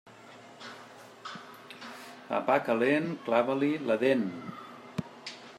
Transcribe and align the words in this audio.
A 2.39 2.41
pa 2.49 2.57
calent, 2.71 3.13
clava-li 3.29 3.73
la 3.91 4.03
dent. 4.07 4.29